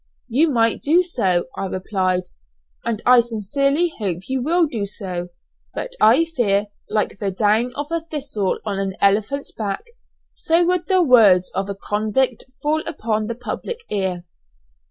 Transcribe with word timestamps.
"You 0.29 0.49
might 0.49 0.81
do 0.81 1.03
so," 1.03 1.45
I 1.55 1.67
replied, 1.67 2.23
"and 2.83 3.03
I 3.05 3.19
sincerely 3.19 3.93
hope 3.99 4.27
you 4.27 4.41
will 4.41 4.65
do 4.65 4.83
so; 4.87 5.29
but 5.75 5.91
I 6.01 6.25
fear, 6.35 6.69
like 6.89 7.19
the 7.19 7.29
down 7.29 7.71
of 7.75 7.85
a 7.91 8.01
thistle 8.01 8.57
on 8.65 8.79
an 8.79 8.95
elephant's 8.99 9.51
back, 9.51 9.83
so 10.33 10.65
would 10.65 10.87
the 10.87 11.03
words 11.03 11.51
of 11.53 11.69
a 11.69 11.75
convict 11.75 12.45
fall 12.63 12.81
upon 12.87 13.27
the 13.27 13.35
public 13.35 13.81
ear!" 13.91 14.25